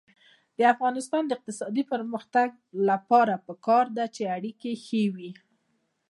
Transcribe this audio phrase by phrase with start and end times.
[0.57, 2.49] د افغانستان د اقتصادي پرمختګ
[2.89, 5.31] لپاره پکار ده چې اړیکې ښې وي.